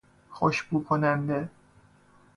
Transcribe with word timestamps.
خوشبوکننده 0.29 1.49